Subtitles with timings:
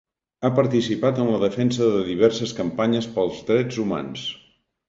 [0.47, 4.29] Ha participat en la defensa de diverses campanyes pels drets humans.